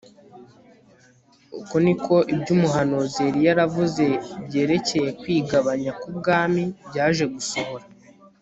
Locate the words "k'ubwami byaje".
5.99-7.25